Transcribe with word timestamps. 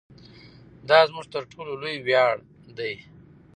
دا 0.89 0.99
زموږ 1.09 1.25
تر 1.33 1.43
ټولو 1.51 1.71
لوی 1.81 1.95
ویاړ 2.05 2.35
دی. 2.77 2.93